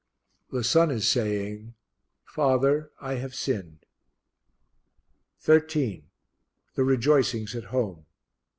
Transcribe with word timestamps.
The 0.49 0.63
son 0.63 0.89
is 0.89 1.07
saying, 1.07 1.75
"Father, 2.25 2.89
I 2.99 3.17
have 3.17 3.35
sinned." 3.35 3.85
13. 5.41 6.07
The 6.73 6.83
Rejoicings 6.83 7.55
at 7.55 7.65
Home. 7.65 8.07